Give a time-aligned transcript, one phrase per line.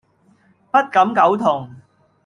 [0.71, 1.75] 不敢苟同